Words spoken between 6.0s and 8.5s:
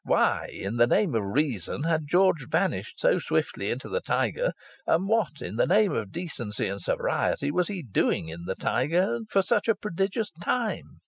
decency and sobriety was he doing in